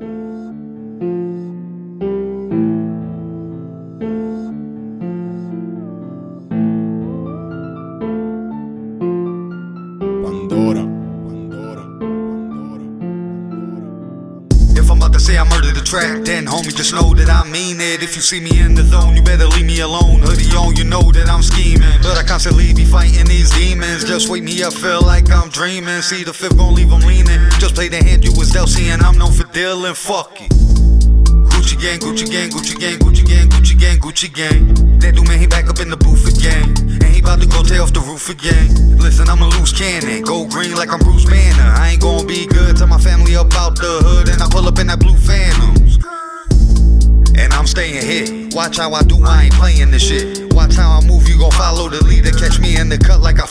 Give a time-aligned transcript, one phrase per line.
[0.00, 0.06] If
[14.90, 17.80] I'm about to say I murdered the track, then homie, just know that I mean
[17.80, 18.02] it.
[18.02, 20.20] If you see me in the zone, you better leave me alone.
[20.20, 21.82] Hoodie on, you know that I'm scheming.
[22.02, 23.47] But I constantly be fighting these.
[24.08, 26.00] Just wake me up, feel like I'm dreaming.
[26.00, 27.50] See the fifth gon' leave 'em leaning.
[27.60, 29.92] Just play the hand you was dealt, seeing I'm known for dealing.
[29.92, 30.48] Fuck it.
[31.52, 34.98] Gucci gang, Gucci gang, Gucci gang, Gucci gang, Gucci gang, Gucci gang.
[35.00, 36.74] That dude man, he back up in the booth again.
[36.78, 38.96] And he about to go tear off the roof again.
[38.96, 40.22] Listen, I'm a loose cannon.
[40.22, 41.70] Go green like I'm Bruce Banner.
[41.76, 42.78] I ain't gonna be good.
[42.78, 44.30] Tell my family about the hood.
[44.30, 45.98] And I pull up in that blue Phantoms.
[47.36, 48.48] And I'm staying here.
[48.56, 50.50] Watch how I do, I ain't playing this shit.
[50.54, 51.67] Watch how I move, you gon' follow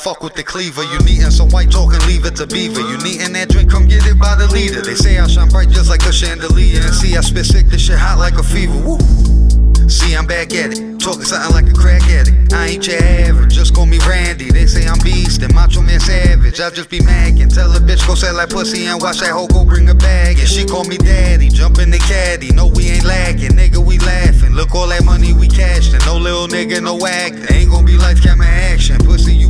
[0.07, 0.83] fuck with the cleaver.
[0.83, 2.79] You needin' some white talk and leave it to beaver.
[2.79, 4.81] You needin' that drink, come get it by the leader.
[4.81, 6.79] They say I shine bright just like a chandelier.
[6.81, 8.79] And see, I spit sick, this shit hot like a fever.
[8.79, 8.97] Woo.
[9.89, 10.99] See, I'm back at it.
[10.99, 12.53] Talking something like a crack addict.
[12.53, 14.51] I ain't your average, just call me Randy.
[14.51, 16.59] They say I'm beast and macho man savage.
[16.59, 17.53] I just be macking.
[17.53, 20.39] Tell a bitch go sell that pussy and watch that hoe go bring a bag.
[20.39, 21.49] And she call me daddy.
[21.49, 22.51] Jump in the caddy.
[22.51, 23.55] No, we ain't lacking.
[23.59, 24.53] Nigga, we laughing.
[24.53, 25.93] Look all that money we cashed.
[25.93, 27.47] And no little nigga, no acting.
[27.55, 28.97] Ain't gonna be life camera action.
[28.99, 29.47] Pussy, you